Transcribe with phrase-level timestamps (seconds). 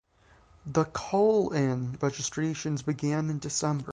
[0.65, 3.89] The "call-in" registrations began in December.